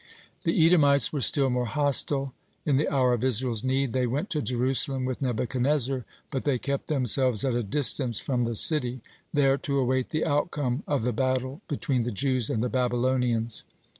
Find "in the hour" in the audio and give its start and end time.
2.65-3.13